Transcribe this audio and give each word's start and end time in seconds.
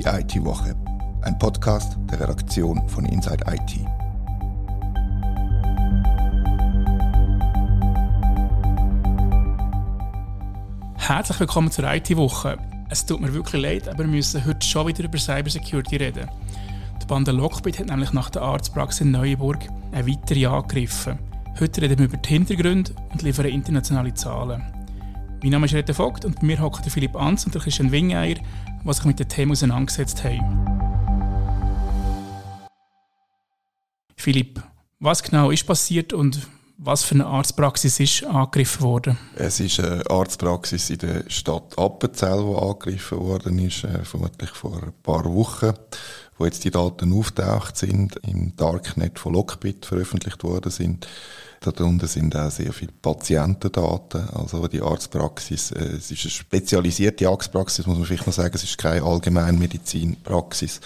Die 0.00 0.06
IT-Woche, 0.06 0.74
ein 1.20 1.38
Podcast 1.38 1.98
der 2.10 2.20
Redaktion 2.20 2.88
von 2.88 3.04
Inside 3.04 3.44
IT. 3.46 3.80
Herzlich 10.96 11.40
willkommen 11.40 11.70
zur 11.70 11.84
IT-Woche. 11.84 12.56
Es 12.88 13.04
tut 13.04 13.20
mir 13.20 13.34
wirklich 13.34 13.60
leid, 13.60 13.88
aber 13.88 13.98
wir 13.98 14.06
müssen 14.06 14.42
heute 14.46 14.66
schon 14.66 14.86
wieder 14.86 15.04
über 15.04 15.18
Cybersecurity 15.18 15.96
reden. 15.96 16.30
Die 17.02 17.06
Bande 17.06 17.32
Lockbit 17.32 17.78
hat 17.78 17.88
nämlich 17.88 18.14
nach 18.14 18.30
der 18.30 18.40
Arztpraxis 18.40 19.02
in 19.02 19.10
Neuenburg 19.10 19.68
eine 19.92 20.06
weitere 20.06 20.46
angegriffen. 20.46 21.18
Heute 21.60 21.82
reden 21.82 21.98
wir 21.98 22.06
über 22.06 22.16
die 22.16 22.28
Hintergründe 22.30 22.94
und 23.12 23.20
liefern 23.20 23.44
internationale 23.44 24.14
Zahlen. 24.14 24.79
Mein 25.42 25.52
Name 25.52 25.64
ist 25.64 25.72
Rete 25.72 25.94
Vogt 25.94 26.26
und 26.26 26.38
bei 26.38 26.46
mir 26.46 26.60
hockt 26.60 26.84
Philipp 26.90 27.16
Anz 27.16 27.46
und 27.46 27.54
der 27.54 27.62
Christian 27.62 27.90
Wingeier, 27.90 28.34
die 28.84 28.92
sich 28.92 29.04
mit 29.06 29.18
dem 29.18 29.26
Thema 29.26 29.52
auseinandergesetzt 29.52 30.22
haben. 30.22 30.66
Philipp, 34.18 34.62
was 34.98 35.22
genau 35.22 35.50
ist 35.50 35.66
passiert 35.66 36.12
und 36.12 36.46
was 36.76 37.04
für 37.04 37.14
eine 37.14 37.24
Arztpraxis 37.24 38.00
ist 38.00 38.24
angegriffen 38.24 38.82
worden? 38.82 39.18
Es 39.34 39.60
ist 39.60 39.80
eine 39.80 40.02
Arztpraxis 40.10 40.90
in 40.90 40.98
der 40.98 41.24
Stadt 41.28 41.78
Appenzell, 41.78 42.44
die 42.44 42.62
angegriffen 42.62 43.18
worden 43.18 43.58
ist, 43.60 43.84
äh, 43.84 44.04
vermutlich 44.04 44.50
vor 44.50 44.74
ein 44.82 44.92
paar 45.02 45.24
Wochen, 45.24 45.72
wo 46.40 46.46
jetzt 46.46 46.64
die 46.64 46.70
Daten 46.70 47.12
auftaucht 47.12 47.76
sind, 47.76 48.16
im 48.26 48.56
Darknet 48.56 49.18
von 49.18 49.34
Lockbit 49.34 49.84
veröffentlicht 49.84 50.42
worden 50.42 50.70
sind. 50.70 51.06
Darunter 51.60 52.06
sind 52.06 52.34
auch 52.34 52.50
sehr 52.50 52.72
viele 52.72 52.92
Patientendaten. 53.02 54.26
Also 54.30 54.66
die 54.66 54.80
Arztpraxis, 54.80 55.72
äh, 55.72 55.96
es 55.98 56.10
ist 56.10 56.22
eine 56.22 56.30
spezialisierte 56.30 57.28
Arztpraxis, 57.28 57.86
muss 57.86 57.98
man 57.98 58.06
vielleicht 58.06 58.26
noch 58.26 58.32
sagen. 58.32 58.54
Es 58.54 58.64
ist 58.64 58.78
keine 58.78 59.02
Allgemeinmedizinpraxis, 59.02 60.80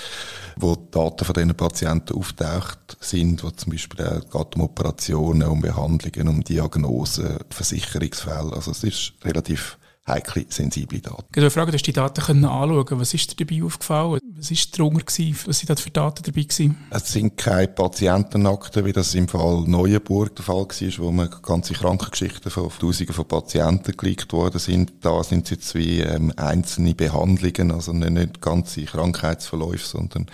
wo 0.57 0.75
Daten 0.75 1.25
von 1.25 1.33
diesen 1.33 1.55
Patienten 1.55 2.19
auftaucht 2.19 2.97
sind, 2.99 3.45
wo 3.45 3.51
zum 3.51 3.71
Beispiel 3.71 4.05
auch 4.05 4.21
geht 4.23 4.57
um 4.57 4.63
Operationen, 4.63 5.47
um 5.47 5.61
Behandlungen, 5.61 6.27
um 6.27 6.43
Diagnosen, 6.43 7.39
Versicherungsfälle. 7.51 8.53
Also 8.53 8.73
es 8.73 8.83
ist 8.83 9.13
relativ 9.23 9.79
heikle, 10.09 10.47
sensible 10.49 11.01
Daten. 11.01 11.25
Ich 11.33 11.53
Frage, 11.53 11.71
du 11.71 11.77
hast 11.77 11.87
die 11.87 11.93
Daten 11.93 12.21
können 12.21 12.45
anschauen. 12.45 12.99
Was 12.99 13.15
ist 13.15 13.39
dir 13.39 13.47
dabei 13.47 13.65
aufgefallen? 13.65 14.21
Was 14.37 14.51
war 14.51 14.59
darunter? 14.77 15.05
Was 15.47 15.59
sind 15.59 15.71
da 15.71 15.77
für 15.77 15.91
Daten 15.91 16.25
dabei? 16.25 16.43
Gewesen? 16.43 16.77
Es 16.91 17.13
sind 17.13 17.37
keine 17.37 17.69
Patientenakten, 17.69 18.85
wie 18.85 18.93
das 18.93 19.15
im 19.15 19.29
Fall 19.29 19.63
Neuenburg 19.65 20.35
der 20.35 20.45
Fall 20.45 20.67
war, 20.67 20.99
wo 20.99 21.13
man 21.13 21.31
ganze 21.41 21.75
Krankengeschichten 21.75 22.51
von 22.51 22.69
Tausenden 22.69 23.15
von 23.15 23.29
Patienten 23.29 23.97
geleakt 23.97 24.33
worden 24.33 24.59
sind. 24.59 24.93
Da 25.03 25.23
sind 25.23 25.45
es 25.45 25.51
jetzt 25.51 25.75
wie 25.77 26.01
ähm, 26.01 26.33
einzelne 26.37 26.97
Behandlungen, 26.97 27.71
also 27.71 27.93
nicht, 27.93 28.11
nicht 28.11 28.41
ganze 28.41 28.85
Krankheitsverläufe, 28.85 29.87
sondern 29.87 30.27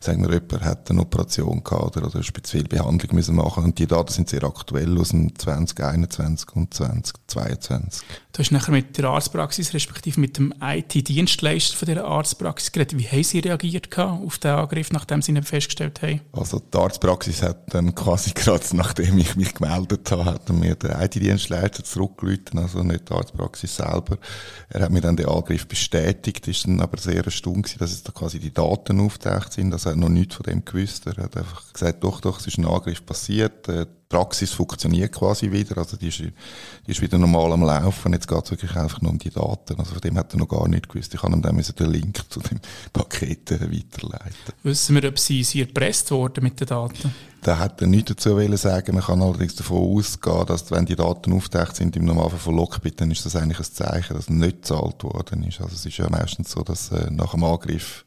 sagen 0.00 0.22
wir, 0.22 0.34
jemand 0.34 0.64
hat 0.64 0.90
eine 0.90 1.02
Operation 1.02 1.62
gehabt 1.62 1.96
oder, 1.96 2.06
oder 2.06 2.16
eine 2.16 2.24
spezielle 2.24 2.64
Behandlung 2.64 3.14
müssen 3.14 3.36
machen 3.36 3.62
und 3.62 3.78
die 3.78 3.86
Daten 3.86 4.12
sind 4.12 4.28
sehr 4.28 4.42
aktuell 4.42 4.98
aus 4.98 5.10
dem 5.10 5.38
2021 5.38 6.56
und 6.56 6.74
2022. 6.74 8.02
Du 8.32 8.40
hast 8.40 8.50
nachher 8.50 8.72
mit 8.72 8.98
der 8.98 9.04
Arztpraxis, 9.10 9.72
respektive 9.74 10.20
mit 10.20 10.38
dem 10.38 10.52
IT-Dienstleister 10.60 11.76
von 11.76 11.86
dieser 11.86 12.04
Arztpraxis 12.04 12.72
geredet. 12.72 12.98
Wie 12.98 13.06
haben 13.06 13.22
sie 13.22 13.43
reagiert 13.44 13.96
auf 13.98 14.38
den 14.38 14.50
Angriff, 14.52 14.90
nachdem 14.92 15.22
sie 15.22 15.32
ihn 15.32 15.42
festgestellt 15.42 16.02
haben? 16.02 16.20
Also 16.32 16.60
die 16.60 16.76
Arztpraxis 16.76 17.42
hat 17.42 17.74
dann 17.74 17.94
quasi 17.94 18.30
gerade 18.34 18.64
nachdem 18.72 19.18
ich 19.18 19.36
mich 19.36 19.54
gemeldet 19.54 20.10
habe, 20.10 20.24
hat 20.24 20.48
mir 20.50 20.74
der 20.74 21.00
IT-Dienstleister 21.02 21.84
zurückgerufen, 21.84 22.58
also 22.58 22.82
nicht 22.82 23.08
die 23.08 23.14
Arztpraxis 23.14 23.76
selber. 23.76 24.18
Er 24.68 24.82
hat 24.82 24.90
mir 24.90 25.00
dann 25.00 25.16
den 25.16 25.28
Angriff 25.28 25.66
bestätigt, 25.66 26.48
ist 26.48 26.66
dann 26.66 26.80
aber 26.80 26.98
sehr 26.98 27.24
erstaunt 27.24 27.80
dass 27.80 27.92
jetzt 27.92 28.08
da 28.08 28.12
quasi 28.12 28.38
die 28.38 28.52
Daten 28.52 29.00
auftaucht 29.00 29.52
sind, 29.52 29.72
also 29.72 29.88
er 29.88 29.92
hat 29.92 30.00
noch 30.00 30.08
nichts 30.08 30.34
von 30.34 30.44
dem 30.44 30.64
gewusst. 30.64 31.06
Er 31.06 31.16
hat 31.16 31.36
einfach 31.36 31.72
gesagt, 31.72 32.04
doch, 32.04 32.20
doch, 32.20 32.38
es 32.40 32.46
ist 32.46 32.58
ein 32.58 32.66
Angriff 32.66 33.04
passiert, 33.04 33.68
Praxis 34.08 34.52
funktioniert 34.52 35.12
quasi 35.12 35.50
wieder, 35.50 35.78
also 35.78 35.96
die 35.96 36.08
ist, 36.08 36.18
die 36.18 36.90
ist 36.90 37.00
wieder 37.00 37.18
normal 37.18 37.52
am 37.52 37.62
Laufen. 37.62 38.12
Jetzt 38.12 38.28
geht 38.28 38.44
es 38.44 38.50
wirklich 38.50 38.76
einfach 38.76 39.00
nur 39.00 39.12
um 39.12 39.18
die 39.18 39.30
Daten. 39.30 39.78
Also 39.78 39.92
von 39.92 40.00
dem 40.00 40.16
hat 40.18 40.32
er 40.32 40.38
noch 40.38 40.48
gar 40.48 40.68
nicht 40.68 40.88
gewusst. 40.88 41.14
Ich 41.14 41.20
kann 41.20 41.32
ihm 41.32 41.42
dann 41.42 41.56
den 41.56 41.90
Link 41.90 42.20
zu 42.28 42.40
dem 42.40 42.60
Paket 42.92 43.50
äh, 43.50 43.60
weiterleiten. 43.60 44.54
Wissen 44.62 44.94
wir, 44.94 45.08
ob 45.08 45.18
sie, 45.18 45.42
sie 45.42 45.62
erpresst 45.62 46.10
wurden 46.10 46.44
mit 46.44 46.60
den 46.60 46.68
Daten? 46.68 47.14
Da 47.42 47.58
hat 47.58 47.80
er 47.80 47.86
nichts 47.86 48.08
dazu 48.08 48.38
sagen. 48.56 48.94
Man 48.94 49.04
kann 49.04 49.20
allerdings 49.20 49.54
davon 49.54 49.96
ausgehen, 49.96 50.46
dass 50.46 50.70
wenn 50.70 50.86
die 50.86 50.96
Daten 50.96 51.32
auftaucht 51.32 51.76
sind 51.76 51.96
im 51.96 52.04
Normalfall 52.04 52.38
von 52.38 52.56
Lockbit, 52.56 53.00
dann 53.00 53.10
ist 53.10 53.26
das 53.26 53.36
eigentlich 53.36 53.58
ein 53.58 53.64
Zeichen, 53.64 54.14
dass 54.14 54.30
nicht 54.30 54.62
gezahlt 54.62 55.02
worden 55.04 55.42
ist. 55.42 55.60
Also 55.60 55.74
es 55.74 55.84
ist 55.84 55.98
ja 55.98 56.08
meistens 56.08 56.52
so, 56.52 56.62
dass 56.62 56.90
äh, 56.90 57.10
nach 57.10 57.32
dem 57.32 57.44
Angriff 57.44 58.04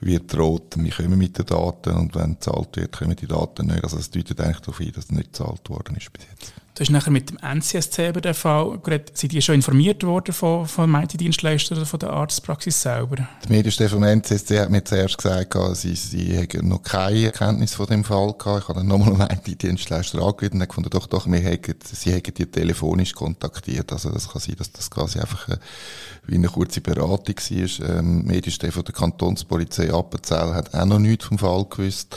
wird 0.00 0.32
droht, 0.32 0.76
wir 0.76 0.92
kommen 0.92 1.18
mit 1.18 1.38
den 1.38 1.46
Daten 1.46 1.96
und 1.96 2.14
wenn 2.14 2.34
gezahlt 2.34 2.76
wird, 2.76 2.92
kommen 2.92 3.16
die 3.16 3.26
Daten 3.26 3.66
nicht. 3.66 3.84
Also 3.84 3.98
es 3.98 4.10
deutet 4.10 4.40
eigentlich 4.40 4.60
darauf 4.60 4.80
ein, 4.80 4.92
dass 4.92 5.10
nicht 5.10 5.32
gezahlt 5.32 5.68
worden 5.68 5.96
ist 5.96 6.12
bis 6.12 6.24
jetzt. 6.30 6.52
Du 6.80 6.84
hast 6.84 6.92
nachher 6.92 7.10
mit 7.10 7.28
dem 7.28 7.36
NCSC 7.36 8.08
über 8.08 8.22
den 8.22 8.32
Fall 8.32 8.78
geredet. 8.78 9.14
Sind 9.14 9.32
die 9.32 9.42
schon 9.42 9.56
informiert 9.56 10.02
worden 10.02 10.32
von, 10.32 10.66
von 10.66 10.94
IT-Dienstleistern 10.94 11.76
oder 11.76 11.86
von 11.86 12.00
der 12.00 12.08
Arztpraxis 12.08 12.80
selber? 12.80 13.16
Der 13.16 13.50
Medienchef 13.50 13.90
vom 13.90 14.02
NCSC 14.02 14.58
hat 14.60 14.70
mir 14.70 14.82
zuerst 14.82 15.18
gesagt, 15.18 15.54
sie, 15.76 15.94
sie 15.94 16.38
hätten 16.38 16.68
noch 16.68 16.82
keine 16.82 17.32
Kenntnis 17.32 17.74
von 17.74 17.84
dem 17.84 18.02
Fall 18.02 18.32
gehabt. 18.32 18.62
Ich 18.62 18.68
habe 18.68 18.78
dann 18.78 18.86
nochmal 18.86 19.28
einen 19.28 19.40
IT-Dienstleister 19.44 20.22
angerufen 20.22 20.58
und 20.58 20.66
gefunden, 20.66 20.88
doch, 20.88 21.06
doch, 21.06 21.26
wir 21.26 21.40
hätten, 21.40 21.74
sie 21.84 22.12
hätten 22.12 22.32
die 22.32 22.46
telefonisch 22.46 23.12
kontaktiert. 23.12 23.92
Also 23.92 24.08
das 24.08 24.30
kann 24.30 24.40
sein, 24.40 24.56
dass 24.56 24.72
das 24.72 24.90
quasi 24.90 25.18
einfach 25.18 25.48
eine, 25.48 25.60
wie 26.28 26.36
eine 26.36 26.48
kurze 26.48 26.80
Beratung 26.80 27.36
war. 27.36 27.90
Ähm, 27.90 28.24
von 28.72 28.84
der 28.84 28.94
Kantonspolizei 28.94 29.92
Appenzell 29.92 30.54
hat 30.54 30.74
auch 30.74 30.86
noch 30.86 30.98
nichts 30.98 31.26
vom 31.26 31.38
Fall 31.38 31.66
gewusst. 31.68 32.16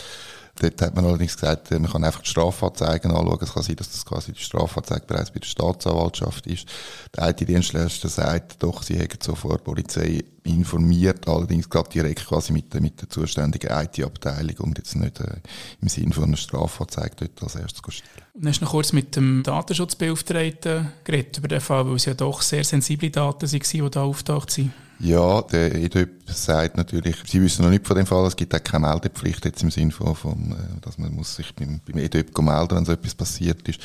Dort 0.59 0.81
hat 0.81 0.96
man 0.96 1.06
allerdings 1.06 1.36
gesagt, 1.36 1.72
man 1.72 1.90
kann 1.90 2.03
einfach 2.03 2.22
die 2.22 2.30
Strafanzeigen 2.30 3.12
anschauen. 3.12 3.40
Es 3.41 3.53
kann 3.53 3.64
sein, 3.64 3.75
dass 3.75 3.91
das 3.91 4.06
quasi 4.06 4.34
die 4.34 4.41
Strafanzeige 4.41 5.06
bereits 5.08 5.31
bei 5.31 5.40
der 5.40 5.47
Staatsanwaltschaft 5.47 6.46
ist. 6.46 6.68
Der 7.16 7.30
IT-Dienstleister 7.30 8.08
sagt 8.08 8.62
doch, 8.62 8.84
sie 8.84 8.97
hätten 8.97 9.19
sofort 9.19 9.62
die 9.62 9.63
Polizei 9.63 10.24
informiert, 10.44 11.28
allerdings 11.28 11.69
gerade 11.69 11.90
direkt 11.90 12.28
quasi 12.28 12.53
mit 12.53 12.74
der, 12.74 12.81
mit 12.81 13.02
der 13.02 13.09
zuständigen 13.09 13.72
IT-Abteilung 13.72 14.58
und 14.59 14.78
jetzt 14.78 14.96
nicht 14.96 15.19
äh, 15.22 15.38
im 15.81 15.88
Sinne 15.88 16.13
von 16.13 16.25
einer 16.25 16.38
Strafanzeige 16.38 17.16
dort 17.16 17.44
als 17.44 17.56
erstes 17.56 17.94
stellen. 17.94 18.25
Und 18.34 18.47
hast 18.47 18.59
du 18.59 18.66
noch 18.66 18.72
kurz 18.72 18.94
mit 18.94 19.16
dem 19.16 19.42
Datenschutzbeauftragten 19.44 20.92
geredet 21.03 21.38
über 21.38 21.47
den 21.47 21.62
Fall, 21.62 21.88
weil 21.88 21.96
es 21.96 22.06
ja 22.06 22.13
doch 22.13 22.42
sehr 22.42 22.63
sensible 22.63 23.09
Daten 23.09 23.52
waren, 23.52 23.62
die 23.72 23.90
da 23.90 24.03
auftaucht 24.03 24.52
sind? 24.52 24.72
Ja, 25.03 25.41
der 25.41 25.75
EDÖP 25.75 26.30
sagt 26.30 26.78
natürlich, 26.78 27.18
sie 27.28 27.41
wissen 27.41 27.64
noch 27.64 27.69
nicht 27.69 27.86
von 27.86 27.97
dem 27.97 28.06
Fall, 28.06 28.25
es 28.25 28.38
gibt 28.38 28.56
auch 28.56 28.64
keine 28.64 28.88
Meldepflicht 28.88 29.44
jetzt 29.44 29.62
im 29.62 29.69
Sinne 29.69 29.91
von, 29.91 30.16
von 30.16 30.53
äh, 30.53 30.80
dass 30.80 30.97
man 30.97 31.14
muss 31.14 31.36
sich 31.36 31.53
beim, 31.53 31.81
beim 31.86 31.97
EDÖP 31.97 32.38
melden, 32.40 32.78
wenn 32.78 32.86
so 32.86 32.94
etwas 32.94 33.13
passiert 33.13 33.68
ist. 33.68 33.81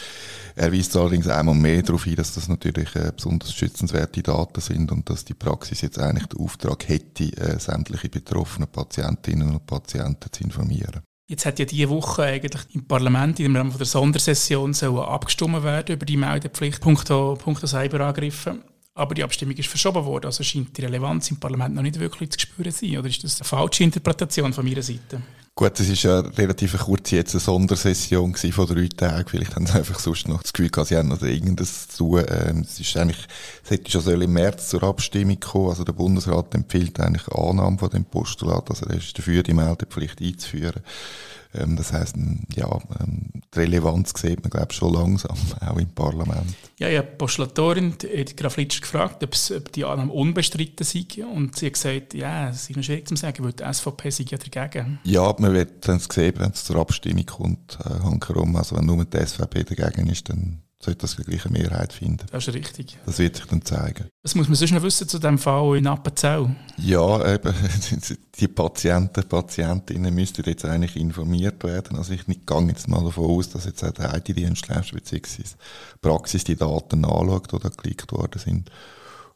Er 0.55 0.73
weist 0.73 0.97
allerdings 0.97 1.27
einmal 1.27 1.57
mehr 1.57 1.83
darauf 1.83 2.05
hin, 2.05 2.15
dass 2.15 2.35
das 2.35 2.47
natürlich 2.47 2.95
äh, 2.95 3.11
besonders 3.13 3.53
schützenswerte 3.53 4.23
Daten 4.23 4.61
sind 4.61 4.93
und 4.93 5.11
dass 5.11 5.25
die 5.25 5.35
Praxis 5.35 5.81
jetzt 5.81 5.99
eigentlich 5.99 6.27
den 6.27 6.39
Auftrag 6.39 6.89
hätte, 6.89 7.25
äh, 7.37 7.59
sämtliche 7.59 8.11
betroffenen 8.11 8.69
Patientinnen 8.69 9.51
und 9.51 9.67
Patienten 9.67 10.31
zu 10.31 10.45
informieren. 10.45 11.01
Jetzt 11.27 11.47
hat 11.47 11.59
ja 11.59 11.65
diese 11.65 11.89
Woche 11.89 12.23
eigentlich 12.23 12.63
im 12.75 12.87
Parlament 12.87 13.41
im 13.41 13.57
Rahmen 13.57 13.77
der 13.77 13.87
Sondersession 13.87 14.73
abgestimmt 14.73 15.65
werden 15.65 15.97
über 15.97 16.07
die 16.07 16.17
Meldepflicht 16.17 16.81
punkto, 16.81 17.35
punkto 17.35 17.67
Cyberangriffe. 17.67 18.61
Aber 18.99 19.15
die 19.15 19.23
Abstimmung 19.23 19.55
ist 19.57 19.69
verschoben 19.69 20.05
worden, 20.05 20.27
also 20.27 20.43
scheint 20.43 20.77
die 20.77 20.83
Relevanz 20.83 21.31
im 21.31 21.37
Parlament 21.37 21.73
noch 21.73 21.83
nicht 21.83 22.01
wirklich 22.01 22.31
zu 22.31 22.41
spüren 22.41 22.73
sein. 22.73 22.99
Oder 22.99 23.09
ist 23.09 23.23
das 23.23 23.41
eine 23.41 23.49
falsche 23.49 23.85
Interpretation 23.85 24.53
von 24.53 24.65
meiner 24.65 24.83
Seite? 24.83 25.23
Gut, 25.59 25.81
es 25.81 25.89
ist 25.89 26.05
ja 26.05 26.21
relativ 26.21 26.77
eine 26.77 26.85
kurze 26.85 27.17
jetzt 27.17 27.35
eine 27.35 27.41
Sondersession 27.41 28.33
von 28.33 28.67
drei 28.69 28.87
Tagen. 28.87 29.29
Vielleicht 29.29 29.57
haben 29.57 29.67
sie 29.67 29.75
einfach 29.75 29.99
sonst 29.99 30.29
noch 30.29 30.41
das 30.41 30.53
Gefühl 30.53 30.71
gehabt, 30.71 30.87
sie 30.87 30.97
haben 30.97 31.09
noch 31.09 31.21
irgendwas 31.21 31.89
zu 31.89 31.97
tun. 31.97 32.25
Ähm, 32.29 32.61
es 32.61 32.79
ist 32.79 32.97
eigentlich, 32.97 33.27
es 33.65 33.71
hätte 33.73 33.91
schon 33.91 34.23
im 34.23 34.33
März 34.35 34.69
zur 34.69 34.85
Abstimmung 34.85 35.41
kommen. 35.41 35.71
Also 35.71 35.83
der 35.83 35.95
Bundesrat 35.95 36.55
empfiehlt 36.55 37.01
eigentlich 37.01 37.27
Annahme 37.27 37.77
von 37.77 37.91
dem 37.91 38.05
Postulat. 38.05 38.71
Also 38.71 38.87
er 38.87 38.99
ist 38.99 39.19
dafür, 39.19 39.43
die 39.43 39.53
Meldepflicht 39.53 40.23
einzuführen. 40.23 40.81
Ähm, 41.55 41.77
das 41.77 41.93
heißt, 41.93 42.17
ja, 42.55 42.71
ähm, 43.01 43.31
die 43.55 43.59
Relevanz 43.59 44.13
sieht 44.17 44.43
man, 44.43 44.51
glaube 44.51 44.69
ich, 44.71 44.77
schon 44.77 44.93
langsam, 44.93 45.37
auch 45.67 45.79
im 45.79 45.89
Parlament. 45.89 46.55
Ja, 46.79 46.89
habe 46.89 47.09
die 47.11 47.17
Postulatorin 47.17 47.95
Edith 48.03 48.37
Graf-Litsch 48.37 48.83
gefragt, 48.83 49.25
ob, 49.25 49.73
die 49.73 49.85
Annahme 49.85 50.13
unbestritten 50.13 50.85
sei. 50.85 51.07
Und 51.25 51.57
sie 51.57 51.67
hat 51.67 51.73
gesagt, 51.75 52.15
ja, 52.15 52.51
es 52.51 52.69
ist 52.69 52.77
noch 52.77 52.83
schwierig 52.83 53.09
zu 53.09 53.17
sagen, 53.17 53.45
weil 53.45 53.53
die 53.53 53.65
SVP 53.73 54.11
sei 54.11 54.25
ja 54.29 54.39
dagegen. 54.39 54.99
Ja, 55.05 55.35
man 55.49 55.57
wird 55.57 55.89
dann 55.89 55.99
sehen, 55.99 56.35
wenn 56.37 56.51
es 56.51 56.65
zur 56.65 56.77
Abstimmung 56.77 57.27
kommt, 57.27 57.79
äh, 57.85 58.03
hankerum. 58.03 58.57
Also 58.57 58.77
wenn 58.77 58.87
nur 58.87 59.05
die 59.05 59.17
SVP 59.17 59.65
dagegen 59.65 60.09
ist, 60.09 60.29
dann 60.29 60.63
sollte 60.81 61.01
das 61.01 61.17
die 61.17 61.25
gleiche 61.25 61.49
Mehrheit 61.49 61.93
finden. 61.93 62.27
Das 62.31 62.47
ist 62.47 62.55
richtig. 62.55 62.99
Das 63.05 63.19
wird 63.19 63.37
sich 63.37 63.47
dann 63.47 63.65
zeigen. 63.65 64.09
Was 64.23 64.35
muss 64.35 64.47
man 64.47 64.55
sonst 64.55 64.73
noch 64.73 64.83
wissen 64.83 65.09
zu 65.09 65.19
diesem 65.19 65.39
Fall 65.39 65.77
in 65.77 65.87
Appenzell? 65.87 66.55
Ja, 66.77 67.35
eben, 67.35 67.53
die 68.39 68.49
Patienten, 68.49 69.29
Patientinnen 69.29 70.15
müssten 70.15 70.45
jetzt 70.45 70.65
eigentlich 70.65 70.97
informiert 70.97 71.65
werden. 71.65 71.97
Also 71.97 72.13
ich 72.13 72.29
nicht 72.29 72.47
gehe 72.47 72.67
jetzt 72.69 72.87
mal 72.87 73.03
davon 73.03 73.25
aus, 73.25 73.49
dass 73.49 73.65
jetzt 73.65 73.83
auch 73.83 73.91
der 73.91 74.15
IT-Dienstleister 74.17 74.95
bzw. 74.95 75.43
Praxis 76.01 76.45
die 76.45 76.57
Daten 76.57 77.05
anschaut, 77.05 77.53
die 77.53 77.59
da 77.59 77.69
geklickt 77.71 78.13
worden 78.13 78.39
sind 78.39 78.71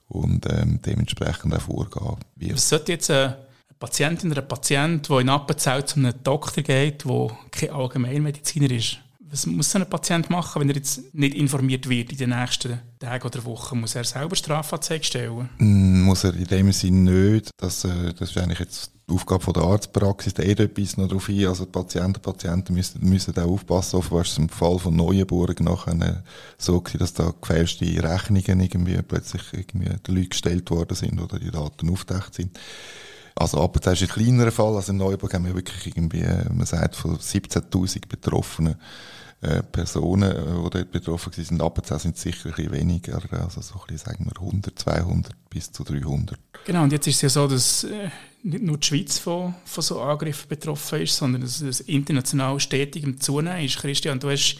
und 0.08 0.46
ähm, 0.52 0.80
dementsprechend 0.84 1.54
auch 1.54 1.60
vorgehen 1.62 2.18
wird. 2.36 2.54
Was 2.54 2.68
sollte 2.68 2.92
jetzt 2.92 3.10
eine 3.10 3.38
Patientin 3.82 4.30
oder 4.30 4.42
ein 4.42 4.48
Patient, 4.48 5.08
der 5.08 5.18
in 5.18 5.28
Appenzell 5.28 5.84
zu 5.84 5.98
einem 5.98 6.14
Doktor 6.22 6.62
geht, 6.62 7.04
der 7.04 7.36
kein 7.50 7.70
Allgemeinmediziner 7.70 8.70
ist, 8.70 8.98
was 9.28 9.46
muss 9.46 9.74
ein 9.74 9.88
Patient 9.88 10.30
machen, 10.30 10.60
wenn 10.60 10.68
er 10.68 10.76
jetzt 10.76 11.14
nicht 11.14 11.34
informiert 11.34 11.88
wird 11.88 12.12
in 12.12 12.18
den 12.18 12.30
nächsten 12.30 12.78
Tagen 13.00 13.26
oder 13.26 13.44
Wochen? 13.44 13.80
Muss 13.80 13.94
er 13.94 14.04
selber 14.04 14.36
Strafanzeige 14.36 15.02
stellen? 15.02 15.48
Mm, 15.58 16.02
muss 16.02 16.22
er 16.22 16.34
in 16.34 16.44
dem 16.44 16.70
Sinne 16.70 17.10
nicht. 17.10 17.50
Das, 17.56 17.84
äh, 17.84 18.12
das 18.12 18.30
ist 18.30 18.38
eigentlich 18.38 18.58
jetzt 18.60 18.92
die 19.08 19.14
Aufgabe 19.14 19.52
der 19.52 19.62
Arztpraxis. 19.62 20.34
Da 20.34 20.42
etwas 20.42 20.98
noch 20.98 21.08
darauf 21.08 21.28
ein. 21.28 21.46
Also 21.46 21.64
die 21.64 21.72
Patienten 21.72 22.16
und 22.16 22.22
Patienten 22.22 22.74
müssen, 22.74 23.08
müssen 23.08 23.36
auch 23.38 23.48
aufpassen. 23.50 23.96
Offenbar 23.96 24.22
ist 24.22 24.32
es 24.32 24.38
im 24.38 24.50
Fall 24.50 24.78
von 24.78 24.94
Neuenburg 24.94 25.58
nachher 25.60 26.22
so 26.58 26.80
gewesen, 26.80 26.98
dass 26.98 27.14
da 27.14 27.32
gefälschte 27.40 27.86
Rechnungen 27.86 28.60
irgendwie 28.60 29.00
plötzlich 29.02 29.42
irgendwie 29.52 29.88
den 29.88 30.14
Leuten 30.14 30.28
gestellt 30.28 30.70
worden 30.70 30.94
sind 30.94 31.18
oder 31.18 31.38
die 31.38 31.50
Daten 31.50 31.90
auftaucht 31.90 32.34
sind. 32.34 32.56
Also 33.34 33.62
Appenzell 33.62 33.94
ist 33.94 34.02
ein 34.02 34.08
kleinerer 34.08 34.52
Fall. 34.52 34.76
Also 34.76 34.92
in 34.92 34.98
Neuburg 34.98 35.32
haben 35.34 35.46
wir 35.46 35.54
wirklich 35.54 35.86
irgendwie, 35.86 36.24
man 36.52 36.66
sagt, 36.66 36.96
von 36.96 37.16
17.000 37.16 38.08
Betroffenen 38.08 38.76
äh, 39.42 39.62
Personen, 39.62 40.30
äh, 40.30 40.62
die 40.64 40.70
dort 40.70 40.92
betroffen 40.92 41.32
waren. 41.36 41.60
Appenzell 41.60 41.98
sind 41.98 42.16
sicher 42.16 42.50
ein 42.56 42.70
weniger, 42.70 43.20
also 43.32 43.60
so 43.60 43.74
ein 43.74 43.80
bisschen, 43.88 43.98
sagen 43.98 44.26
wir, 44.26 44.40
100, 44.40 44.78
200 44.78 45.32
bis 45.50 45.72
zu 45.72 45.82
300. 45.82 46.38
Genau, 46.64 46.84
und 46.84 46.92
jetzt 46.92 47.08
ist 47.08 47.16
es 47.16 47.22
ja 47.22 47.28
so, 47.28 47.48
dass 47.48 47.82
äh, 47.82 48.08
nicht 48.44 48.62
nur 48.62 48.78
die 48.78 48.86
Schweiz 48.86 49.18
von, 49.18 49.54
von 49.64 49.82
so 49.82 50.00
Angriffen 50.00 50.48
betroffen 50.48 51.00
ist, 51.02 51.16
sondern 51.16 51.42
dass 51.42 51.60
es 51.60 51.80
international 51.80 52.60
stetig 52.60 53.02
im 53.02 53.20
Zunehmen 53.20 53.64
ist. 53.64 53.78
Christian, 53.78 54.20
du 54.20 54.30
hast 54.30 54.58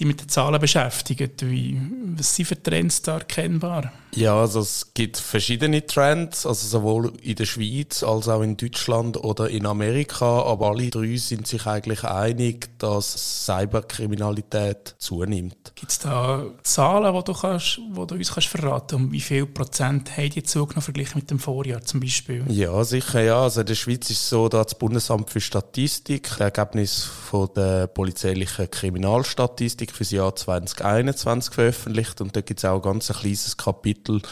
dich 0.00 0.06
mit 0.06 0.20
den 0.20 0.28
Zahlen 0.28 0.60
beschäftigt. 0.60 1.48
Wie, 1.48 1.80
was 2.16 2.34
sind 2.34 2.46
für 2.46 2.60
Trends 2.60 3.02
da 3.02 3.18
erkennbar? 3.18 3.92
Ja, 4.14 4.40
also 4.40 4.60
es 4.60 4.92
gibt 4.92 5.18
verschiedene 5.18 5.86
Trends, 5.86 6.44
also 6.44 6.66
sowohl 6.66 7.12
in 7.22 7.36
der 7.36 7.46
Schweiz 7.46 8.02
als 8.02 8.28
auch 8.28 8.42
in 8.42 8.56
Deutschland 8.56 9.16
oder 9.16 9.48
in 9.48 9.66
Amerika, 9.66 10.42
aber 10.42 10.70
alle 10.70 10.90
drei 10.90 11.16
sind 11.16 11.46
sich 11.46 11.66
eigentlich 11.66 12.02
einig, 12.02 12.76
dass 12.78 13.46
Cyberkriminalität 13.46 14.96
zunimmt. 14.98 15.72
Gibt 15.76 15.92
es 15.92 16.00
da 16.00 16.44
Zahlen, 16.64 17.14
die 17.14 17.24
du, 17.24 17.32
kannst, 17.32 17.76
die 17.76 18.06
du 18.06 18.14
uns 18.14 18.34
kannst 18.34 18.48
verraten 18.48 18.96
um 18.96 19.12
wie 19.12 19.20
viel 19.20 19.46
Prozent 19.46 20.16
haben 20.16 20.30
die 20.30 20.42
zugenommen 20.42 20.82
verglichen 20.82 21.18
mit 21.18 21.30
dem 21.30 21.38
Vorjahr 21.38 21.82
zum 21.82 22.00
Beispiel? 22.00 22.44
Ja, 22.48 22.82
sicher, 22.82 23.22
ja. 23.22 23.42
Also 23.42 23.60
in 23.60 23.66
der 23.66 23.74
Schweiz 23.74 24.10
ist 24.10 24.28
so, 24.28 24.48
dass 24.48 24.68
das 24.68 24.78
Bundesamt 24.78 25.30
für 25.30 25.40
Statistik 25.40 26.28
das 26.28 26.40
Ergebnis 26.40 27.04
von 27.04 27.48
der 27.54 27.86
polizeilichen 27.86 28.70
Kriminalstatistik 28.70 29.89
für 29.92 30.04
das 30.04 30.10
Jahr 30.10 30.34
2021 30.34 31.54
veröffentlicht 31.54 32.20
und 32.20 32.36
da 32.36 32.40
gibt 32.40 32.60
es 32.60 32.64
auch 32.64 32.80
ganz 32.80 33.10
ein 33.10 33.16
kleines 33.16 33.56
Kapitel 33.56 34.22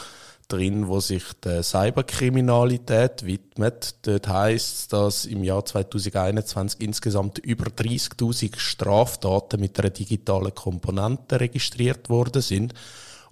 drin, 0.49 0.87
wo 0.87 0.99
sich 0.99 1.23
der 1.43 1.63
Cyberkriminalität 1.63 3.23
widmet. 3.23 3.95
Dort 4.01 4.27
heißt 4.27 4.91
dass 4.91 5.25
im 5.25 5.43
Jahr 5.43 5.63
2021 5.63 6.81
insgesamt 6.81 7.37
über 7.39 7.65
30.000 7.69 8.57
Straftaten 8.57 9.59
mit 9.59 9.79
einer 9.79 9.91
digitalen 9.91 10.53
Komponente 10.53 11.39
registriert 11.39 12.09
worden 12.09 12.41
sind 12.41 12.73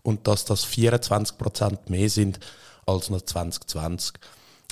und 0.04 0.28
dass 0.28 0.46
das 0.46 0.64
24 0.64 1.38
Prozent 1.38 1.90
mehr 1.90 2.10
sind 2.10 2.40
als 2.86 3.10
noch 3.10 3.22
2020. 3.22 4.14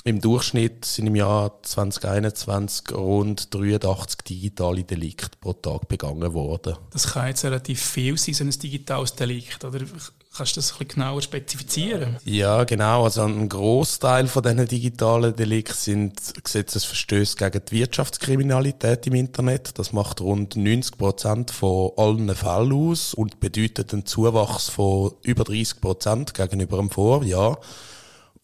Im 0.06 0.20
Durchschnitt 0.20 0.84
sind 0.84 1.08
im 1.08 1.16
Jahr 1.16 1.60
2021 1.64 2.92
rund 2.92 3.52
83 3.52 4.22
digitale 4.22 4.84
Delikte 4.84 5.36
pro 5.40 5.52
Tag 5.52 5.88
begangen 5.88 6.32
worden. 6.32 6.76
Das 6.92 7.08
kann 7.08 7.26
jetzt 7.26 7.44
relativ 7.44 7.84
viel 7.84 8.16
sein, 8.16 8.34
so 8.34 8.44
ein 8.44 8.50
digitales 8.50 9.16
Delikt. 9.16 9.64
Oder 9.64 9.80
kannst 9.80 10.54
du 10.54 10.60
das 10.60 10.70
ein 10.70 10.78
bisschen 10.78 10.88
genauer 10.94 11.22
spezifizieren? 11.22 12.18
Ja, 12.24 12.62
genau. 12.62 13.02
Also 13.02 13.22
ein 13.22 13.48
Großteil 13.48 14.28
von 14.28 14.44
diesen 14.44 14.68
digitalen 14.68 15.34
Delikten 15.34 15.74
sind 15.74 16.44
Gesetzesverstöße 16.44 17.36
gegen 17.36 17.64
die 17.68 17.72
Wirtschaftskriminalität 17.72 19.08
im 19.08 19.14
Internet. 19.16 19.76
Das 19.76 19.92
macht 19.92 20.20
rund 20.20 20.54
90 20.54 20.98
Prozent 20.98 21.50
von 21.50 21.90
allen 21.96 22.32
Fällen 22.32 22.72
aus 22.72 23.12
und 23.12 23.40
bedeutet 23.40 23.92
einen 23.92 24.06
Zuwachs 24.06 24.68
von 24.68 25.14
über 25.22 25.42
30 25.42 25.80
Prozent 25.80 26.32
gegenüber 26.32 26.76
dem 26.76 26.90
Vorjahr. 26.90 27.58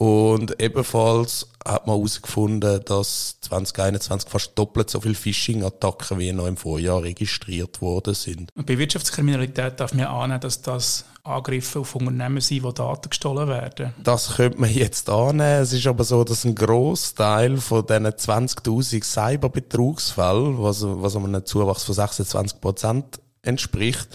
Und 0.02 0.60
ebenfalls 0.60 1.46
hat 1.64 1.86
man 1.86 1.94
herausgefunden, 1.94 2.80
dass 2.86 3.40
2021 3.42 4.28
fast 4.28 4.58
doppelt 4.58 4.90
so 4.90 5.00
viele 5.00 5.14
Phishing-Attacken 5.14 6.18
wie 6.18 6.32
noch 6.32 6.48
im 6.48 6.56
Vorjahr 6.56 7.04
registriert 7.04 7.80
worden 7.80 8.14
sind. 8.14 8.50
Und 8.56 8.66
bei 8.66 8.78
Wirtschaftskriminalität 8.78 9.78
darf 9.78 9.94
man 9.94 10.06
annehmen, 10.06 10.40
dass 10.40 10.60
das 10.60 11.04
Angriffe 11.22 11.78
auf 11.78 11.94
Unternehmen 11.94 12.40
sind, 12.40 12.64
wo 12.64 12.72
Daten 12.72 13.10
gestohlen 13.10 13.46
werden. 13.46 13.94
Das 14.02 14.34
könnte 14.34 14.60
man 14.60 14.74
jetzt 14.74 15.08
annehmen. 15.08 15.62
Es 15.62 15.72
ist 15.72 15.86
aber 15.86 16.02
so, 16.02 16.24
dass 16.24 16.44
ein 16.44 16.56
Großteil 16.56 17.58
von 17.58 17.86
diesen 17.86 18.06
20.000 18.08 19.04
Cyberbetrugsfällen, 19.04 20.60
was, 20.60 20.82
was 20.84 21.14
einem 21.14 21.46
Zuwachs 21.46 21.84
von 21.84 21.94
26 21.94 22.60
Prozent 22.60 23.20
entspricht, 23.42 24.08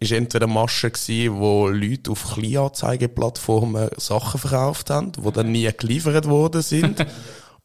ist 0.00 0.12
entweder 0.12 0.46
Masche 0.46 0.90
gewesen, 0.90 1.38
wo 1.38 1.68
Leute 1.68 2.10
auf 2.10 2.34
Kleinanzeigeplattformen 2.34 3.90
Sachen 3.98 4.40
verkauft 4.40 4.90
haben, 4.90 5.12
die 5.12 5.32
dann 5.32 5.52
nie 5.52 5.70
geliefert 5.76 6.26
worden 6.26 6.62
sind. 6.62 7.06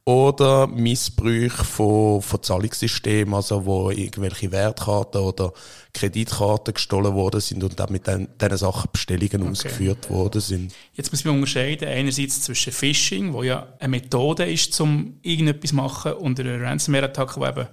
oder 0.07 0.67
Missbrauch 0.67 1.65
von, 1.65 2.21
von 2.21 2.43
Zahlungssystemen, 2.43 3.33
also 3.33 3.65
wo 3.65 3.89
irgendwelche 3.89 4.51
Wertkarten 4.51 5.21
oder 5.21 5.51
Kreditkarten 5.93 6.75
gestohlen 6.75 7.15
worden 7.15 7.41
sind 7.41 7.63
und 7.63 7.79
dann 7.79 7.91
mit 7.91 8.05
diesen 8.05 8.57
Sachen 8.57 8.91
Bestellungen 8.91 9.41
okay. 9.41 9.49
ausgeführt 9.49 10.09
worden 10.11 10.41
sind. 10.41 10.75
Jetzt 10.93 11.11
muss 11.11 11.25
man 11.25 11.35
unterscheiden, 11.35 11.87
einerseits 11.87 12.41
zwischen 12.41 12.71
Phishing, 12.71 13.33
wo 13.33 13.41
ja 13.41 13.67
eine 13.79 13.89
Methode 13.89 14.45
ist, 14.45 14.79
um 14.79 15.17
irgendetwas 15.23 15.71
zu 15.71 15.75
machen, 15.75 16.13
und 16.13 16.39
einer 16.39 16.61
Ransomware-Attacke, 16.61 17.39
die 17.39 17.47
eben 17.47 17.67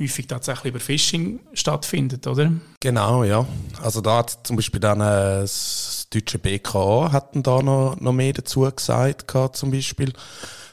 häufig 0.00 0.26
tatsächlich 0.26 0.72
über 0.72 0.80
Phishing 0.80 1.40
stattfindet, 1.52 2.26
oder? 2.26 2.52
Genau, 2.80 3.24
ja. 3.24 3.46
Also 3.82 4.00
da 4.00 4.18
hat 4.18 4.38
zum 4.44 4.56
Beispiel 4.56 4.80
dann 4.80 5.00
äh, 5.00 5.40
das 5.40 6.06
deutsche 6.12 6.38
BKA 6.38 7.12
hatten 7.12 7.42
da 7.42 7.62
noch, 7.62 8.00
noch 8.00 8.12
mehr 8.12 8.32
dazu 8.32 8.60
gesagt, 8.60 9.28
gehabt, 9.28 9.56
zum 9.56 9.70
Beispiel. 9.70 10.12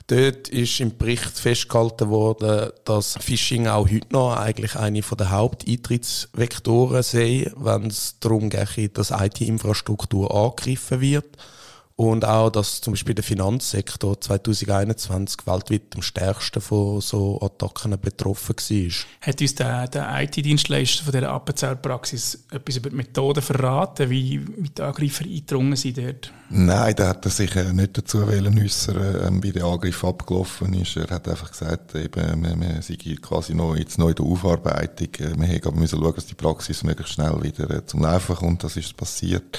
Dort 0.07 0.49
ist 0.49 0.79
im 0.81 0.95
Bericht 0.97 1.39
festgehalten 1.39 2.09
worden, 2.09 2.69
dass 2.83 3.17
Phishing 3.19 3.67
auch 3.67 3.89
heute 3.89 4.07
noch 4.11 4.35
eigentlich 4.35 4.75
eine 4.75 5.01
der 5.01 5.31
Haupteintrittsvektoren 5.31 7.01
sei, 7.01 7.51
wenn 7.57 7.87
es 7.87 8.19
darum 8.19 8.51
geht, 8.51 8.99
dass 8.99 9.09
IT-Infrastruktur 9.09 10.33
angegriffen 10.33 11.01
wird. 11.01 11.37
Und 11.97 12.25
auch, 12.25 12.49
dass 12.49 12.81
zum 12.81 12.91
Beispiel 12.91 13.15
der 13.15 13.23
Finanzsektor 13.23 14.19
2021 14.19 15.47
weltweit 15.47 15.95
am 15.95 16.01
stärksten 16.01 16.59
von 16.59 16.99
so 16.99 17.39
Attacken 17.41 17.97
betroffen 17.97 18.53
war. 18.57 18.91
Hat 19.21 19.39
uns 19.39 19.55
der, 19.55 19.87
der 19.87 20.23
IT-Dienstleister 20.23 21.05
von 21.05 21.13
dieser 21.13 21.31
Appenzell-Praxis 21.31 22.47
etwas 22.51 22.75
über 22.75 22.89
die 22.89 22.97
Methoden 22.97 23.41
verraten, 23.41 24.09
wie, 24.09 24.45
wie 24.57 24.69
die 24.69 24.81
Angreifer 24.81 25.23
eingedrungen 25.23 25.77
sind 25.77 25.97
dort? 25.97 26.33
Nein, 26.49 26.95
der 26.97 27.07
hat 27.07 27.31
sich 27.31 27.55
nicht 27.55 27.97
dazu 27.97 28.23
äußern, 28.27 29.27
ähm, 29.27 29.41
wie 29.41 29.53
der 29.53 29.63
Angriff 29.63 30.03
abgelaufen 30.03 30.73
ist. 30.73 30.97
Er 30.97 31.09
hat 31.09 31.29
einfach 31.29 31.51
gesagt, 31.51 31.95
eben, 31.95 32.43
wir, 32.43 32.59
wir 32.59 32.81
sind 32.81 33.21
quasi 33.21 33.55
noch, 33.55 33.73
jetzt 33.77 33.97
noch 33.97 34.09
in 34.09 34.15
der 34.15 34.25
Aufarbeitung. 34.25 35.07
Wir 35.17 35.71
müssen 35.71 35.99
schauen, 36.01 36.13
dass 36.13 36.25
die 36.25 36.35
Praxis 36.35 36.83
möglichst 36.83 37.13
schnell 37.13 37.41
wieder 37.41 37.69
äh, 37.69 37.85
zum 37.85 38.01
Laufen 38.01 38.35
kommt. 38.35 38.65
Das 38.65 38.75
ist 38.75 38.97
passiert. 38.97 39.57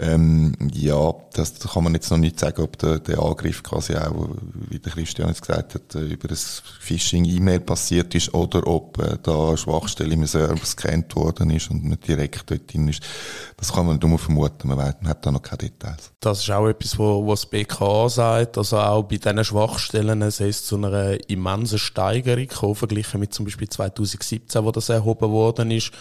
Ähm, 0.00 0.54
ja, 0.72 1.12
das 1.32 1.58
kann 1.58 1.82
man 1.82 1.92
jetzt 1.94 2.10
noch 2.10 2.18
nicht 2.18 2.38
sagen, 2.38 2.62
ob 2.62 2.78
der, 2.78 3.00
der 3.00 3.18
Angriff 3.18 3.64
quasi 3.64 3.96
auch, 3.96 4.28
wie 4.68 4.78
der 4.78 4.92
Christian 4.92 5.28
jetzt 5.28 5.42
gesagt 5.42 5.74
hat, 5.74 5.94
äh, 5.96 6.04
über 6.04 6.28
das 6.28 6.62
Phishing-E-Mail 6.78 7.58
passiert 7.60 8.14
ist 8.14 8.32
oder 8.32 8.64
ob 8.68 8.98
äh, 8.98 9.18
da 9.20 9.48
eine 9.48 9.56
Schwachstelle 9.56 10.14
im 10.14 10.24
Server 10.24 10.54
gescannt 10.54 11.16
worden 11.16 11.50
ist 11.50 11.68
und 11.72 11.82
man 11.82 11.98
direkt 11.98 12.48
dort 12.48 12.72
drin 12.72 12.86
ist. 12.86 13.02
Das 13.56 13.72
kann 13.72 13.86
man 13.86 13.98
nur 13.98 14.20
vermuten, 14.20 14.68
man, 14.68 14.78
weiß, 14.78 14.94
man 15.00 15.10
hat 15.10 15.26
da 15.26 15.32
noch 15.32 15.42
keine 15.42 15.70
Details. 15.70 16.12
Das 16.20 16.42
ist 16.42 16.50
auch 16.52 16.68
etwas, 16.68 16.96
was 16.96 17.40
das 17.40 17.50
BKA 17.50 18.08
sagt, 18.08 18.56
also 18.56 18.78
auch 18.78 19.02
bei 19.02 19.16
diesen 19.16 19.44
Schwachstellen 19.44 20.22
es 20.22 20.64
zu 20.64 20.76
einer 20.76 21.28
immensen 21.28 21.78
Steigerung 21.80 22.46
gekommen, 22.46 22.76
verglichen 22.76 23.18
mit 23.18 23.34
zum 23.34 23.46
Beispiel 23.46 23.68
2017, 23.68 24.64
wo 24.64 24.70
das 24.70 24.90
erhoben 24.90 25.30
worden 25.30 25.72
ist 25.72 25.92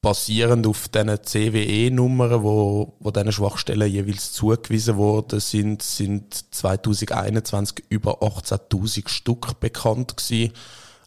basierend 0.00 0.66
auf 0.66 0.88
diesen 0.88 1.22
CWE-Nummern, 1.22 2.42
wo, 2.42 2.96
wo 3.00 3.10
diesen 3.10 3.32
Schwachstellen 3.32 3.90
jeweils 3.90 4.32
zugewiesen 4.32 4.96
worden 4.96 5.40
sind, 5.40 5.82
sind 5.82 6.54
2021 6.54 7.84
über 7.88 8.22
18.000 8.22 9.08
Stück 9.08 9.58
bekannt 9.60 10.16
gewesen. 10.16 10.52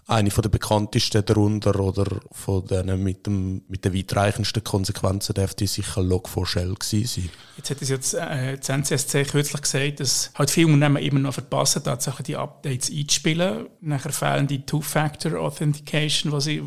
Eine 0.09 0.31
von 0.31 0.41
der 0.41 0.49
bekanntesten 0.49 1.23
darunter 1.23 1.79
oder 1.79 2.07
von 2.31 2.65
denen 2.65 3.03
mit, 3.03 3.27
dem, 3.27 3.61
mit 3.67 3.85
den 3.85 3.93
weitreichendsten 3.93 4.63
Konsequenzen 4.63 5.35
dürfte 5.35 5.67
sicher 5.67 6.01
Log4Shell 6.01 6.73
gewesen 6.79 7.05
sein. 7.05 7.29
Jetzt 7.57 7.69
hat 7.69 7.81
es 7.83 7.89
jetzt 7.89 8.13
äh, 8.15 8.57
das 8.57 8.69
NCSC 8.69 9.23
kürzlich 9.25 9.61
gesagt, 9.61 9.99
dass 9.99 10.31
halt 10.33 10.49
viele 10.49 10.73
Unternehmen 10.73 11.03
immer 11.03 11.19
noch 11.19 11.35
verpassen, 11.35 11.83
tatsächlich 11.83 12.25
die 12.25 12.37
Updates 12.37 12.89
einzuspielen. 12.89 13.67
Nachher 13.81 14.11
fehlen 14.11 14.47
die 14.47 14.65
Two-Factor-Authentication, 14.65 16.39
die 16.39 16.63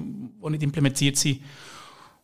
nicht 0.51 0.63
implementiert 0.63 1.17
sind. 1.17 1.41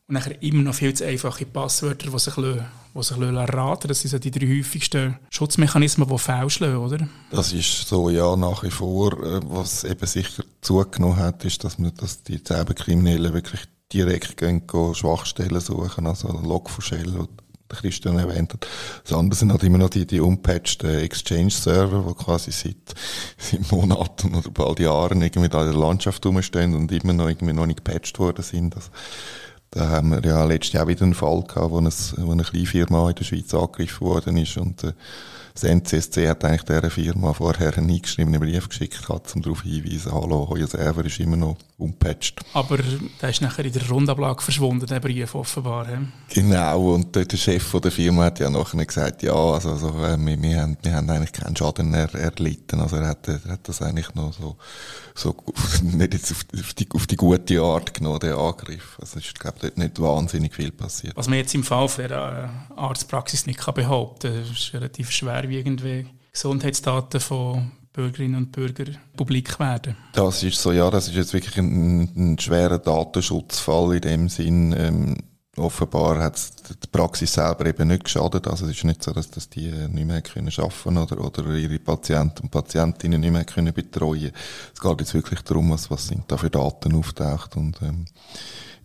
Und 0.08 0.14
nachher 0.14 0.42
immer 0.42 0.62
noch 0.62 0.74
viel 0.74 0.94
zu 0.94 1.04
einfache 1.04 1.44
Passwörter, 1.44 2.10
die 2.10 2.18
sich, 2.18 2.34
die 2.34 3.02
sich 3.02 3.18
raten 3.18 3.88
Das 3.88 4.00
sind 4.00 4.10
so 4.10 4.18
die 4.18 4.30
drei 4.30 4.58
häufigsten 4.58 5.18
Schutzmechanismen, 5.30 6.08
die 6.08 6.18
fauschen, 6.18 6.76
oder? 6.76 7.06
Das 7.30 7.52
ist 7.52 7.86
so, 7.86 8.08
ja, 8.08 8.34
nach 8.34 8.62
wie 8.62 8.70
vor. 8.70 9.12
Äh, 9.22 9.40
was 9.44 9.84
eben 9.84 10.06
sicher 10.06 10.42
zugenommen 10.62 11.18
hat, 11.18 11.44
ist, 11.44 11.62
dass, 11.62 11.78
man, 11.78 11.94
dass 11.94 12.22
die 12.22 12.38
Cyberkriminellen 12.38 13.34
wirklich 13.34 13.60
direkt 13.92 14.38
gehen, 14.38 14.66
gehen 14.66 14.94
Schwachstellen 14.94 15.60
suchen, 15.60 16.06
also 16.06 16.28
Log4Shell, 16.28 17.28
der 17.70 17.78
Christian 17.78 18.18
erwähnt 18.18 18.54
hat. 18.54 18.66
Das 19.04 19.12
andere 19.12 19.38
sind 19.38 19.52
halt 19.52 19.62
immer 19.62 19.76
noch 19.76 19.90
die, 19.90 20.06
die 20.06 20.20
unpatchten 20.20 21.00
Exchange-Server, 21.00 22.06
die 22.08 22.24
quasi 22.24 22.50
seit, 22.50 22.76
seit 23.36 23.70
Monaten 23.70 24.34
oder 24.34 24.50
bald 24.50 24.80
Jahren 24.80 25.20
irgendwie 25.20 25.50
da 25.50 25.64
in 25.66 25.72
der 25.72 25.78
Landschaft 25.78 26.24
rumstehen 26.24 26.74
und 26.74 26.90
immer 26.92 27.12
noch 27.12 27.28
irgendwie 27.28 27.52
noch 27.52 27.66
nicht 27.66 27.84
gepatcht 27.84 28.18
worden 28.18 28.42
sind. 28.42 28.74
Also, 28.74 28.88
da 29.70 29.88
haben 29.88 30.10
wir 30.10 30.22
ja 30.24 30.44
letztes 30.44 30.72
Jahr 30.72 30.88
wieder 30.88 31.02
einen 31.02 31.14
Fall 31.14 31.42
gehabt, 31.42 31.70
wo, 31.70 31.78
eine, 31.78 31.90
wo 31.90 32.32
eine 32.32 32.42
kleine 32.42 32.66
Firma 32.66 33.08
in 33.08 33.14
der 33.14 33.24
Schweiz 33.24 33.52
angegriffen 33.52 34.06
worden 34.06 34.36
ist 34.36 34.56
und 34.56 34.84
äh, 34.84 34.92
das 35.60 35.68
NCSC 35.68 36.28
hat 36.28 36.44
eigentlich 36.44 36.62
dieser 36.62 36.90
Firma 36.90 37.32
vorher 37.32 37.76
einen 37.76 37.90
eingeschriebenen 37.90 38.40
Brief 38.40 38.68
geschickt, 38.68 39.08
um 39.08 39.42
darauf 39.42 39.62
hinzuweisen, 39.62 40.12
hallo, 40.12 40.46
euer 40.50 40.66
Server 40.68 41.04
ist 41.04 41.18
immer 41.18 41.36
noch 41.36 41.56
unpatcht. 41.78 42.40
Aber 42.52 42.78
der 43.20 43.30
ist 43.30 43.40
nachher 43.40 43.64
in 43.64 43.72
der 43.72 43.88
Rundablage 43.88 44.40
verschwunden, 44.42 44.86
der 44.86 45.00
Brief 45.00 45.34
offenbar. 45.34 45.86
He? 45.88 45.96
Genau, 46.34 46.94
und 46.94 47.14
der 47.14 47.36
Chef 47.36 47.72
der 47.80 47.90
Firma 47.90 48.24
hat 48.24 48.38
ja 48.38 48.50
nachher 48.50 48.84
gesagt, 48.84 49.22
ja, 49.22 49.34
also, 49.34 49.70
also 49.70 49.88
äh, 50.04 50.16
wir, 50.18 50.40
wir, 50.40 50.60
haben, 50.62 50.76
wir 50.82 50.94
haben 50.94 51.10
eigentlich 51.10 51.32
keinen 51.32 51.56
Schaden 51.56 51.92
er, 51.92 52.14
erlitten, 52.14 52.80
also 52.80 52.96
er 52.96 53.08
hat, 53.08 53.26
er 53.26 53.42
hat 53.44 53.68
das 53.68 53.82
eigentlich 53.82 54.14
noch 54.14 54.32
so 54.32 54.56
so 55.18 55.34
nicht 55.82 56.14
jetzt 56.14 56.30
auf, 56.30 56.44
auf, 56.58 56.74
die, 56.74 56.88
auf 56.94 57.06
die 57.06 57.16
gute 57.16 57.60
Art 57.60 57.94
genommen, 57.94 58.20
der 58.20 58.36
Angriff. 58.36 58.96
Also 59.00 59.18
es 59.18 59.26
ist, 59.26 59.38
glaube 59.38 59.58
dort 59.60 59.76
nicht 59.76 60.00
wahnsinnig 60.00 60.54
viel 60.54 60.70
passiert. 60.70 61.16
Was 61.16 61.28
man 61.28 61.38
jetzt 61.38 61.54
im 61.54 61.64
Fall 61.64 61.88
der 61.98 62.50
äh, 62.76 62.80
Arztpraxis 62.80 63.46
nicht 63.46 63.58
kann 63.58 63.74
behaupten 63.74 64.32
kann, 64.32 64.52
ist 64.52 64.72
relativ 64.72 65.10
schwerwiegend, 65.48 65.82
wie 65.82 66.06
Gesundheitsdaten 66.32 67.20
von 67.20 67.72
Bürgerinnen 67.92 68.36
und 68.36 68.52
Bürgern 68.52 68.96
publik 69.16 69.58
werden. 69.58 69.96
Das 70.12 70.42
ist 70.42 70.60
so, 70.60 70.72
ja, 70.72 70.90
das 70.90 71.08
ist 71.08 71.16
jetzt 71.16 71.32
wirklich 71.32 71.56
ein, 71.56 72.02
ein 72.16 72.38
schwerer 72.38 72.78
Datenschutzfall 72.78 73.94
in 73.94 74.00
dem 74.02 74.28
Sinn. 74.28 74.74
Ähm, 74.76 75.16
offenbar 75.56 76.20
hat 76.22 76.36
es 76.36 76.52
die 76.52 76.86
Praxis 76.92 77.32
selber 77.32 77.66
eben 77.66 77.88
nicht 77.88 78.04
geschadet. 78.04 78.46
Also 78.46 78.66
es 78.66 78.72
ist 78.72 78.84
nicht 78.84 79.02
so, 79.02 79.12
dass, 79.12 79.30
dass 79.30 79.48
die 79.48 79.68
nicht 79.88 80.06
mehr 80.06 80.22
können 80.22 80.52
arbeiten 80.56 80.98
oder, 80.98 81.24
oder 81.24 81.56
ihre 81.56 81.78
Patienten 81.80 82.44
und 82.44 82.50
Patientinnen 82.50 83.20
nicht 83.20 83.32
mehr 83.32 83.44
können 83.44 83.74
betreuen 83.74 84.30
Es 84.74 84.80
geht 84.80 85.00
jetzt 85.00 85.14
wirklich 85.14 85.40
darum, 85.40 85.70
was, 85.70 85.90
was 85.90 86.06
sind 86.06 86.24
da 86.28 86.36
für 86.36 86.50
Daten 86.50 86.94
auftaucht 86.94 87.56
und 87.56 87.82
ähm, 87.82 88.04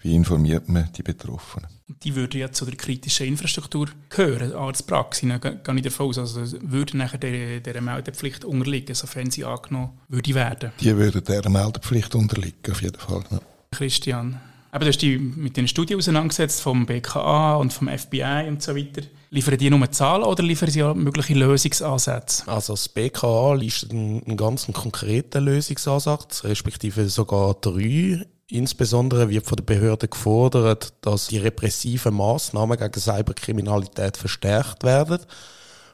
wie 0.03 0.15
informiert 0.15 0.67
man 0.69 0.89
die 0.95 1.01
Betroffenen. 1.01 1.67
Die 2.03 2.15
würden 2.15 2.39
ja 2.39 2.51
zu 2.51 2.65
der 2.65 2.75
kritischen 2.75 3.27
Infrastruktur 3.27 3.87
gehören, 4.09 4.53
Arztpraxis, 4.53 5.29
gehe 5.41 5.75
ich 5.75 5.81
davon 5.81 6.07
aus. 6.07 6.17
Also 6.17 6.57
würden 6.61 6.97
nachher 6.97 7.17
dieser, 7.17 7.59
dieser 7.61 7.81
Meldepflicht 7.81 8.45
unterliegen, 8.45 8.95
sofern 8.95 9.31
sie 9.31 9.45
angenommen 9.45 9.91
würde 10.09 10.35
werden. 10.35 10.71
Die 10.79 10.95
würden 10.95 11.23
dieser 11.23 11.49
Meldepflicht 11.49 12.13
unterliegen, 12.15 12.71
auf 12.71 12.81
jeden 12.81 12.99
Fall. 12.99 13.23
Ja. 13.31 13.39
Christian, 13.71 14.39
aber 14.71 14.85
du 14.85 14.89
hast 14.89 15.01
dich 15.03 15.19
mit 15.19 15.55
den 15.55 15.67
Studien 15.67 15.99
auseinandergesetzt 15.99 16.61
vom 16.61 16.85
BKA 16.85 17.55
und 17.55 17.71
vom 17.71 17.87
FBI 17.87 18.45
und 18.47 18.61
so 18.61 18.75
weiter. 18.75 19.03
Liefern 19.29 19.57
die 19.57 19.69
nur 19.69 19.91
Zahlen 19.91 20.23
oder 20.23 20.43
liefern 20.43 20.69
sie 20.69 20.83
auch 20.83 20.95
mögliche 20.95 21.35
Lösungsansätze? 21.35 22.47
Also 22.47 22.73
das 22.73 22.89
BKA 22.89 23.53
liefert 23.53 23.91
einen, 23.91 24.23
einen 24.23 24.35
ganz 24.35 24.67
konkreten 24.73 25.45
Lösungsansatz, 25.45 26.43
respektive 26.43 27.07
sogar 27.07 27.53
drei. 27.55 28.25
Insbesondere 28.49 29.29
wird 29.29 29.45
von 29.45 29.55
der 29.55 29.63
Behörde 29.63 30.07
gefordert, 30.07 30.93
dass 31.01 31.27
die 31.27 31.37
repressiven 31.37 32.13
Maßnahmen 32.13 32.77
gegen 32.77 32.99
Cyberkriminalität 32.99 34.17
verstärkt 34.17 34.83
werden 34.83 35.19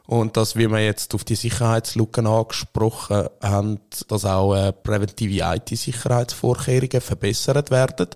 und 0.08 0.36
dass, 0.38 0.56
wie 0.56 0.68
wir 0.68 0.84
jetzt 0.84 1.13
auf 1.13 1.24
die 1.24 1.36
Sicherheitslücken 1.36 2.25
angesprochen 2.25 3.27
haben, 3.44 3.79
dass 4.08 4.25
auch 4.25 4.56
äh, 4.56 4.74
präventive 4.74 5.44
IT-Sicherheitsvorkehrungen 5.44 7.01
verbessert 7.01 7.70
werden 7.70 8.08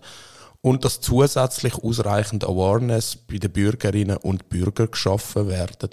und 0.62 0.84
dass 0.84 1.02
zusätzlich 1.02 1.76
ausreichend 1.76 2.44
Awareness 2.46 3.16
bei 3.16 3.38
den 3.38 3.52
Bürgerinnen 3.52 4.18
und 4.18 4.50
Bürgern 4.50 4.90
geschaffen 4.90 5.48
werden. 5.48 5.92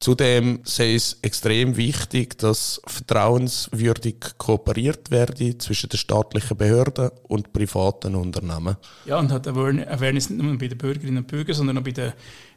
Zudem 0.00 0.60
sei 0.64 0.94
es 0.94 1.18
extrem 1.22 1.76
wichtig, 1.76 2.36
dass 2.38 2.80
vertrauenswürdig 2.86 4.16
kooperiert 4.36 5.10
werde 5.10 5.56
zwischen 5.56 5.88
den 5.88 5.98
staatlichen 5.98 6.56
Behörden 6.56 7.10
und 7.22 7.52
privaten 7.52 8.14
Unternehmen. 8.14 8.76
Ja, 9.06 9.18
und 9.18 9.32
hat 9.32 9.48
Awareness 9.48 10.28
nicht 10.28 10.42
nur 10.42 10.58
bei 10.58 10.68
den 10.68 10.76
Bürgerinnen 10.76 11.18
und 11.18 11.26
Bürgern, 11.26 11.54
sondern 11.54 11.78
auch 11.78 11.82
bei 11.82 11.92
den, 11.92 12.12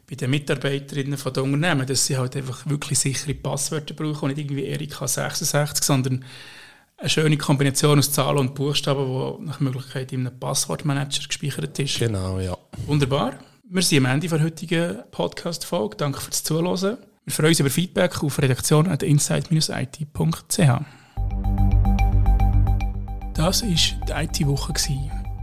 bei 0.08 0.16
den 0.16 0.30
Mitarbeiterinnen 0.30 1.18
der 1.18 1.42
Unternehmen, 1.42 1.86
dass 1.86 2.04
sie 2.04 2.18
halt 2.18 2.36
einfach 2.36 2.68
wirklich 2.68 2.98
sichere 2.98 3.34
Passwörter 3.34 3.94
brauchen 3.94 4.24
und 4.24 4.36
nicht 4.36 4.38
irgendwie 4.40 4.66
Erika 4.66 5.08
66, 5.08 5.84
sondern 5.84 6.24
eine 6.98 7.08
schöne 7.08 7.38
Kombination 7.38 7.98
aus 7.98 8.12
Zahlen 8.12 8.38
und 8.38 8.54
Buchstaben, 8.54 9.06
die 9.06 9.46
nach 9.46 9.60
Möglichkeit 9.60 10.12
in 10.12 10.26
einem 10.26 10.38
Passwortmanager 10.38 11.26
gespeichert 11.26 11.78
ist. 11.78 11.98
Genau, 11.98 12.40
ja. 12.40 12.58
Wunderbar. 12.86 13.38
Wir 13.70 13.82
sind 13.82 14.04
am 14.04 14.12
Ende 14.12 14.28
der 14.28 14.42
heutigen 14.42 14.98
Podcast-Folge. 15.10 15.96
Danke 15.96 16.20
fürs 16.20 16.42
Zuhören. 16.42 16.98
Wir 17.28 17.34
freuen 17.34 17.50
uns 17.50 17.60
über 17.60 17.68
Feedback 17.68 18.24
auf 18.24 18.40
redaktion.insight-it.ch. 18.40 20.58
Das 23.34 23.62
war 23.62 23.68
die 23.68 24.12
IT-Woche, 24.12 24.72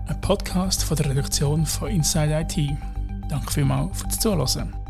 ein 0.08 0.20
Podcast 0.20 0.84
von 0.84 0.98
der 0.98 1.12
Redaktion 1.12 1.68
von 1.68 1.89
Inside 1.89 2.42
IT. 2.42 2.58
Danke 3.30 3.54
vielmals 3.54 4.01
fürs 4.01 4.20
Zuhören. 4.20 4.85